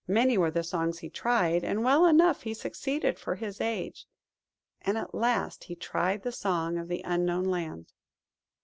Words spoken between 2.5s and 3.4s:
succeeded for